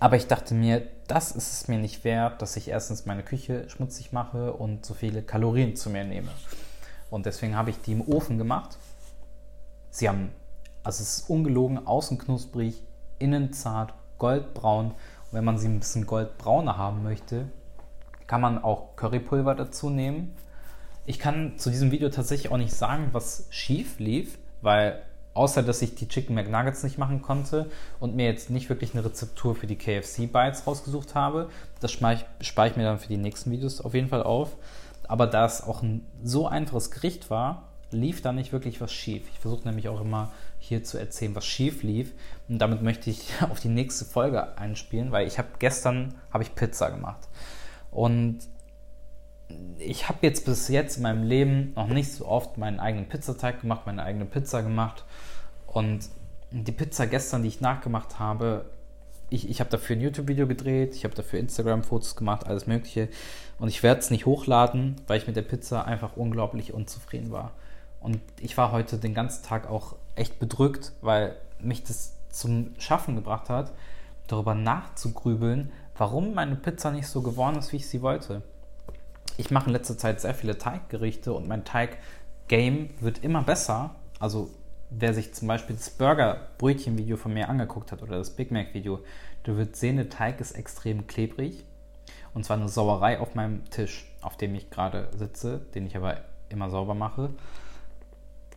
Aber 0.00 0.16
ich 0.16 0.26
dachte 0.28 0.54
mir, 0.54 0.86
das 1.08 1.32
ist 1.32 1.52
es 1.52 1.68
mir 1.68 1.78
nicht 1.78 2.04
wert, 2.04 2.40
dass 2.40 2.56
ich 2.56 2.68
erstens 2.68 3.06
meine 3.06 3.24
Küche 3.24 3.68
schmutzig 3.68 4.12
mache 4.12 4.52
und 4.52 4.86
so 4.86 4.94
viele 4.94 5.22
Kalorien 5.22 5.74
zu 5.74 5.90
mir 5.90 6.04
nehme. 6.04 6.30
Und 7.10 7.26
deswegen 7.26 7.56
habe 7.56 7.70
ich 7.70 7.80
die 7.80 7.92
im 7.92 8.02
Ofen 8.02 8.38
gemacht. 8.38 8.78
Sie 9.90 10.08
haben 10.08 10.30
also 10.82 11.02
es 11.02 11.18
ist 11.18 11.30
ungelogen, 11.30 11.86
außen 11.86 12.18
knusprig, 12.18 12.82
innen 13.18 13.52
zart, 13.52 13.94
goldbraun. 14.18 14.86
Und 14.86 14.94
wenn 15.32 15.44
man 15.44 15.58
sie 15.58 15.68
ein 15.68 15.80
bisschen 15.80 16.06
goldbrauner 16.06 16.76
haben 16.76 17.02
möchte, 17.02 17.46
kann 18.26 18.40
man 18.40 18.62
auch 18.62 18.96
Currypulver 18.96 19.54
dazu 19.54 19.90
nehmen. 19.90 20.34
Ich 21.06 21.18
kann 21.18 21.58
zu 21.58 21.70
diesem 21.70 21.90
Video 21.90 22.10
tatsächlich 22.10 22.52
auch 22.52 22.58
nicht 22.58 22.74
sagen, 22.74 23.08
was 23.12 23.46
schief 23.50 23.98
lief, 23.98 24.38
weil 24.60 25.02
außer 25.38 25.62
dass 25.62 25.80
ich 25.82 25.94
die 25.94 26.08
Chicken 26.08 26.34
McNuggets 26.34 26.82
nicht 26.82 26.98
machen 26.98 27.22
konnte 27.22 27.70
und 28.00 28.16
mir 28.16 28.26
jetzt 28.26 28.50
nicht 28.50 28.68
wirklich 28.68 28.92
eine 28.92 29.04
Rezeptur 29.04 29.54
für 29.54 29.68
die 29.68 29.76
KFC 29.76 30.30
Bites 30.30 30.66
rausgesucht 30.66 31.14
habe, 31.14 31.48
das 31.80 31.92
spare 31.92 32.14
ich, 32.14 32.76
mir 32.76 32.82
dann 32.82 32.98
für 32.98 33.08
die 33.08 33.16
nächsten 33.16 33.52
Videos 33.52 33.80
auf 33.80 33.94
jeden 33.94 34.08
Fall 34.08 34.24
auf. 34.24 34.56
Aber 35.06 35.26
da 35.26 35.46
es 35.46 35.62
auch 35.62 35.82
ein 35.82 36.04
so 36.22 36.48
einfaches 36.48 36.90
Gericht 36.90 37.30
war, 37.30 37.68
lief 37.90 38.20
da 38.20 38.32
nicht 38.32 38.52
wirklich 38.52 38.80
was 38.80 38.92
schief. 38.92 39.22
Ich 39.32 39.38
versuche 39.38 39.66
nämlich 39.66 39.88
auch 39.88 40.00
immer 40.00 40.32
hier 40.58 40.84
zu 40.84 40.98
erzählen, 40.98 41.34
was 41.34 41.46
schief 41.46 41.82
lief. 41.82 42.12
Und 42.48 42.58
damit 42.58 42.82
möchte 42.82 43.10
ich 43.10 43.30
auf 43.48 43.60
die 43.60 43.68
nächste 43.68 44.04
Folge 44.04 44.56
einspielen, 44.58 45.12
weil 45.12 45.26
ich 45.26 45.38
habe 45.38 45.48
gestern 45.58 46.14
habe 46.32 46.42
ich 46.42 46.54
Pizza 46.54 46.90
gemacht. 46.90 47.28
Und 47.90 48.38
ich 49.78 50.08
habe 50.08 50.18
jetzt 50.22 50.44
bis 50.44 50.68
jetzt 50.68 50.96
in 50.96 51.02
meinem 51.04 51.22
Leben 51.22 51.72
noch 51.74 51.88
nicht 51.88 52.12
so 52.12 52.26
oft 52.26 52.58
meinen 52.58 52.80
eigenen 52.80 53.08
Pizzateig 53.08 53.62
gemacht, 53.62 53.82
meine 53.86 54.02
eigene 54.02 54.26
Pizza 54.26 54.62
gemacht. 54.62 55.04
Und 55.66 56.08
die 56.50 56.72
Pizza 56.72 57.06
gestern, 57.06 57.42
die 57.42 57.48
ich 57.48 57.60
nachgemacht 57.60 58.18
habe, 58.18 58.66
ich, 59.30 59.48
ich 59.48 59.60
habe 59.60 59.70
dafür 59.70 59.96
ein 59.96 60.00
YouTube-Video 60.00 60.46
gedreht, 60.46 60.94
ich 60.94 61.04
habe 61.04 61.14
dafür 61.14 61.38
Instagram-Fotos 61.38 62.16
gemacht, 62.16 62.46
alles 62.46 62.66
Mögliche. 62.66 63.08
Und 63.58 63.68
ich 63.68 63.82
werde 63.82 64.00
es 64.00 64.10
nicht 64.10 64.26
hochladen, 64.26 64.96
weil 65.06 65.18
ich 65.18 65.26
mit 65.26 65.36
der 65.36 65.42
Pizza 65.42 65.86
einfach 65.86 66.16
unglaublich 66.16 66.72
unzufrieden 66.72 67.30
war. 67.30 67.52
Und 68.00 68.20
ich 68.40 68.56
war 68.56 68.72
heute 68.72 68.96
den 68.96 69.14
ganzen 69.14 69.44
Tag 69.44 69.68
auch 69.68 69.96
echt 70.18 70.38
bedrückt, 70.38 70.92
weil 71.00 71.36
mich 71.60 71.84
das 71.84 72.14
zum 72.30 72.74
Schaffen 72.78 73.16
gebracht 73.16 73.48
hat, 73.48 73.72
darüber 74.26 74.54
nachzugrübeln, 74.54 75.72
warum 75.96 76.34
meine 76.34 76.56
Pizza 76.56 76.90
nicht 76.90 77.08
so 77.08 77.22
geworden 77.22 77.58
ist, 77.58 77.72
wie 77.72 77.76
ich 77.76 77.88
sie 77.88 78.02
wollte. 78.02 78.42
Ich 79.36 79.50
mache 79.50 79.66
in 79.66 79.72
letzter 79.72 79.96
Zeit 79.96 80.20
sehr 80.20 80.34
viele 80.34 80.58
Teiggerichte 80.58 81.32
und 81.32 81.48
mein 81.48 81.64
Teig-Game 81.64 82.90
wird 83.00 83.24
immer 83.24 83.42
besser. 83.42 83.94
Also 84.18 84.50
wer 84.90 85.14
sich 85.14 85.34
zum 85.34 85.48
Beispiel 85.48 85.76
das 85.76 85.90
Burger-Brötchen-Video 85.90 87.16
von 87.16 87.32
mir 87.32 87.48
angeguckt 87.48 87.92
hat 87.92 88.02
oder 88.02 88.18
das 88.18 88.30
Big 88.30 88.50
Mac-Video, 88.50 89.00
der 89.46 89.56
wird 89.56 89.76
sehen, 89.76 89.96
der 89.96 90.08
Teig 90.08 90.40
ist 90.40 90.52
extrem 90.52 91.06
klebrig. 91.06 91.64
Und 92.34 92.44
zwar 92.44 92.56
eine 92.56 92.68
Sauerei 92.68 93.20
auf 93.20 93.34
meinem 93.34 93.64
Tisch, 93.70 94.06
auf 94.20 94.36
dem 94.36 94.54
ich 94.54 94.70
gerade 94.70 95.08
sitze, 95.16 95.60
den 95.74 95.86
ich 95.86 95.96
aber 95.96 96.18
immer 96.48 96.70
sauber 96.70 96.94
mache. 96.94 97.30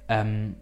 Ähm, 0.07 0.55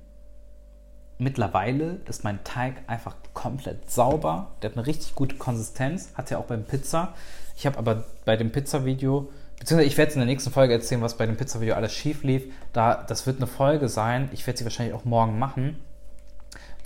mittlerweile 1.20 2.00
ist 2.08 2.24
mein 2.24 2.44
Teig 2.44 2.76
einfach 2.88 3.16
komplett 3.34 3.92
sauber. 3.92 4.56
Der 4.62 4.72
hat 4.72 4.78
eine 4.78 4.88
richtig 4.88 5.14
gute 5.14 5.36
Konsistenz. 5.36 6.12
Hat 6.16 6.32
ja 6.32 6.40
auch 6.40 6.46
beim 6.46 6.64
Pizza. 6.64 7.14
Ich 7.56 7.66
habe 7.66 7.78
aber 7.78 8.06
bei 8.26 8.38
dem 8.38 8.52
Pizza-Video, 8.52 9.30
beziehungsweise 9.60 9.88
ich 9.88 9.98
werde 9.98 10.10
es 10.10 10.16
in 10.16 10.22
der 10.22 10.28
nächsten 10.28 10.52
Folge 10.52 10.74
erzählen, 10.74 11.02
was 11.02 11.18
bei 11.18 11.26
dem 11.26 11.38
Pizza-Video 11.38 11.76
alles 11.76 11.94
schief 11.94 12.24
lief. 12.24 12.52
Da, 12.74 12.96
das 12.96 13.28
wird 13.28 13.38
eine 13.38 13.48
Folge 13.48 13.90
sein. 13.90 14.30
Ich 14.32 14.48
werde 14.48 14.58
sie 14.58 14.66
wahrscheinlich 14.66 14.96
auch 14.96 15.06
morgen 15.06 15.38
machen, 15.38 15.78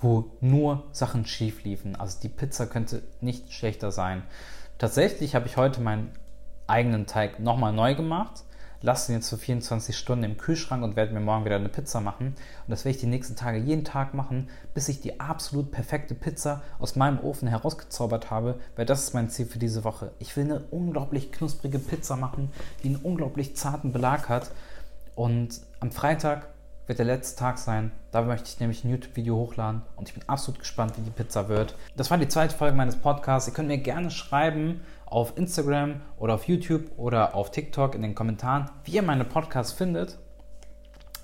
wo 0.01 0.31
nur 0.41 0.83
Sachen 0.91 1.25
schief 1.25 1.63
liefen. 1.63 1.95
Also 1.95 2.17
die 2.21 2.29
Pizza 2.29 2.65
könnte 2.65 3.03
nicht 3.21 3.53
schlechter 3.53 3.91
sein. 3.91 4.23
Tatsächlich 4.79 5.35
habe 5.35 5.45
ich 5.45 5.57
heute 5.57 5.79
meinen 5.79 6.11
eigenen 6.65 7.05
Teig 7.05 7.39
nochmal 7.39 7.71
neu 7.71 7.93
gemacht 7.93 8.43
lasse 8.83 9.07
den 9.07 9.15
jetzt 9.15 9.29
für 9.29 9.37
24 9.37 9.97
Stunden 9.97 10.25
im 10.25 10.37
Kühlschrank 10.37 10.83
und 10.83 10.95
werde 10.95 11.13
mir 11.13 11.21
morgen 11.21 11.45
wieder 11.45 11.55
eine 11.55 11.69
Pizza 11.69 12.01
machen. 12.01 12.27
Und 12.27 12.69
das 12.69 12.85
werde 12.85 12.95
ich 12.95 13.01
die 13.01 13.07
nächsten 13.07 13.35
Tage 13.35 13.57
jeden 13.57 13.85
Tag 13.85 14.13
machen, 14.13 14.49
bis 14.73 14.89
ich 14.89 15.01
die 15.01 15.19
absolut 15.19 15.71
perfekte 15.71 16.13
Pizza 16.13 16.61
aus 16.79 16.95
meinem 16.95 17.19
Ofen 17.19 17.47
herausgezaubert 17.47 18.29
habe, 18.29 18.59
weil 18.75 18.85
das 18.85 19.03
ist 19.03 19.13
mein 19.13 19.29
Ziel 19.29 19.45
für 19.45 19.59
diese 19.59 19.83
Woche. 19.83 20.11
Ich 20.19 20.35
will 20.37 20.43
eine 20.43 20.59
unglaublich 20.69 21.31
knusprige 21.31 21.79
Pizza 21.79 22.17
machen, 22.17 22.51
die 22.83 22.89
einen 22.89 22.97
unglaublich 22.97 23.55
zarten 23.55 23.93
Belag 23.93 24.29
hat. 24.29 24.51
Und 25.15 25.61
am 25.79 25.91
Freitag 25.91 26.47
wird 26.85 26.99
der 26.99 27.05
letzte 27.05 27.39
Tag 27.39 27.57
sein. 27.57 27.91
Da 28.11 28.21
möchte 28.21 28.49
ich 28.49 28.59
nämlich 28.59 28.83
ein 28.83 28.89
YouTube-Video 28.89 29.37
hochladen 29.37 29.83
und 29.95 30.09
ich 30.09 30.13
bin 30.13 30.27
absolut 30.27 30.59
gespannt, 30.59 30.97
wie 30.97 31.01
die 31.01 31.11
Pizza 31.11 31.47
wird. 31.47 31.75
Das 31.95 32.11
war 32.11 32.17
die 32.17 32.27
zweite 32.27 32.55
Folge 32.55 32.75
meines 32.75 32.97
Podcasts. 32.97 33.47
Ihr 33.47 33.53
könnt 33.53 33.69
mir 33.69 33.77
gerne 33.77 34.11
schreiben 34.11 34.81
auf 35.13 35.37
Instagram 35.37 36.01
oder 36.17 36.33
auf 36.33 36.47
YouTube 36.47 36.89
oder 36.97 37.35
auf 37.35 37.51
TikTok 37.51 37.93
in 37.93 38.01
den 38.01 38.15
Kommentaren, 38.15 38.71
wie 38.83 38.93
ihr 38.93 39.03
meine 39.03 39.25
Podcasts 39.25 39.71
findet, 39.71 40.17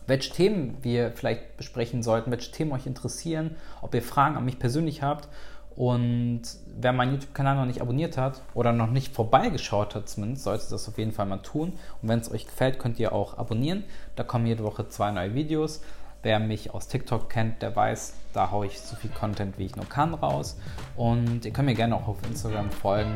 welche 0.05 0.31
Themen 0.31 0.77
wir 0.83 1.11
vielleicht 1.11 1.57
besprechen 1.57 2.03
sollten, 2.03 2.29
welche 2.29 2.51
Themen 2.51 2.71
euch 2.71 2.85
interessieren, 2.85 3.55
ob 3.81 3.95
ihr 3.95 4.03
Fragen 4.03 4.37
an 4.37 4.45
mich 4.45 4.59
persönlich 4.59 5.01
habt. 5.01 5.27
Und 5.75 6.41
wer 6.79 6.93
meinen 6.93 7.13
YouTube-Kanal 7.13 7.55
noch 7.55 7.65
nicht 7.65 7.81
abonniert 7.81 8.17
hat 8.17 8.41
oder 8.53 8.73
noch 8.73 8.91
nicht 8.91 9.15
vorbeigeschaut 9.15 9.95
hat, 9.95 10.07
zumindest, 10.07 10.43
sollte 10.43 10.69
das 10.69 10.87
auf 10.87 10.97
jeden 10.97 11.13
Fall 11.13 11.25
mal 11.25 11.37
tun. 11.37 11.73
Und 12.01 12.09
wenn 12.09 12.19
es 12.19 12.31
euch 12.31 12.45
gefällt, 12.45 12.77
könnt 12.77 12.99
ihr 12.99 13.11
auch 13.11 13.37
abonnieren. 13.37 13.85
Da 14.15 14.23
kommen 14.23 14.45
jede 14.45 14.63
Woche 14.63 14.87
zwei 14.89 15.09
neue 15.09 15.33
Videos. 15.33 15.81
Wer 16.21 16.39
mich 16.39 16.73
aus 16.73 16.87
TikTok 16.89 17.29
kennt, 17.29 17.61
der 17.61 17.75
weiß, 17.75 18.13
da 18.33 18.51
haue 18.51 18.65
ich 18.65 18.81
so 18.81 18.95
viel 18.97 19.09
Content, 19.09 19.57
wie 19.57 19.65
ich 19.65 19.75
nur 19.77 19.87
kann, 19.87 20.13
raus. 20.13 20.57
Und 20.97 21.45
ihr 21.45 21.51
könnt 21.51 21.67
mir 21.67 21.75
gerne 21.75 21.95
auch 21.95 22.07
auf 22.09 22.17
Instagram 22.27 22.71
folgen. 22.71 23.13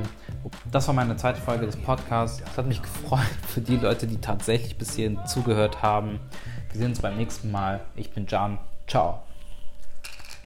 Das 0.72 0.88
war 0.88 0.94
meine 0.94 1.18
zweite 1.18 1.42
Folge 1.42 1.66
des 1.66 1.76
Podcasts. 1.76 2.42
Es 2.42 2.58
hat 2.58 2.66
mich 2.66 2.82
gefreut 2.82 3.20
für 3.48 3.62
die 3.62 3.76
Leute, 3.76 4.08
die 4.08 4.22
tatsächlich 4.22 4.78
bis 4.78 4.96
hierhin 4.96 5.20
zugehört 5.26 5.82
haben. 5.82 6.20
Wir 6.72 6.80
sehen 6.80 6.92
uns 6.92 7.02
beim 7.02 7.18
nächsten 7.18 7.52
Mal. 7.52 7.82
Ich 7.96 8.12
bin 8.12 8.26
Jan. 8.26 8.58
Ciao. 8.88 9.22